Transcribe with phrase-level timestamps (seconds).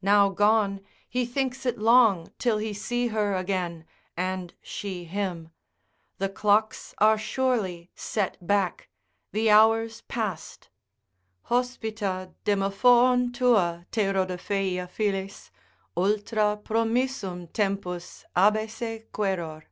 [0.00, 3.84] Now gone, he thinks it long till he see her again,
[4.16, 5.48] and she him,
[6.18, 8.88] the clocks are surely set back,
[9.32, 10.68] the hour's past,
[11.46, 15.50] Hospita Demophoon tua te Rodopheia Phillis,
[15.96, 19.64] Ultra promissum tempus abesse queror.